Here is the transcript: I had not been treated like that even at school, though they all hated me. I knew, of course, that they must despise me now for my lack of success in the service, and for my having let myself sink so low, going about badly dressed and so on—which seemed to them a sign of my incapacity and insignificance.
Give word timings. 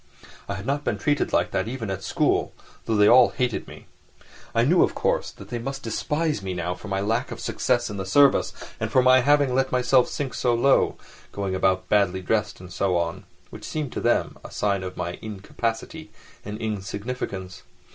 I 0.49 0.55
had 0.55 0.65
not 0.65 0.83
been 0.83 0.97
treated 0.97 1.31
like 1.31 1.51
that 1.51 1.67
even 1.67 1.91
at 1.91 2.01
school, 2.03 2.53
though 2.85 2.95
they 2.95 3.07
all 3.07 3.29
hated 3.29 3.67
me. 3.67 3.85
I 4.55 4.63
knew, 4.63 4.81
of 4.81 4.95
course, 4.95 5.29
that 5.29 5.49
they 5.49 5.59
must 5.59 5.83
despise 5.83 6.41
me 6.41 6.55
now 6.55 6.73
for 6.73 6.87
my 6.87 6.99
lack 7.01 7.29
of 7.29 7.39
success 7.39 7.87
in 7.87 7.97
the 7.97 8.05
service, 8.07 8.51
and 8.79 8.91
for 8.91 9.03
my 9.03 9.19
having 9.21 9.53
let 9.53 9.71
myself 9.71 10.09
sink 10.09 10.33
so 10.33 10.55
low, 10.55 10.97
going 11.31 11.53
about 11.53 11.87
badly 11.87 12.23
dressed 12.23 12.59
and 12.59 12.73
so 12.73 12.97
on—which 12.97 13.63
seemed 13.63 13.91
to 13.91 14.01
them 14.01 14.39
a 14.43 14.49
sign 14.49 14.81
of 14.81 14.97
my 14.97 15.19
incapacity 15.21 16.09
and 16.43 16.57
insignificance. 16.57 17.61